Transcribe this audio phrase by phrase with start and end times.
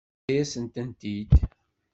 [0.09, 1.31] Tefka-yasent-tent-id.